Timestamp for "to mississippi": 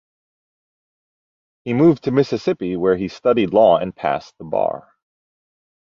2.05-2.75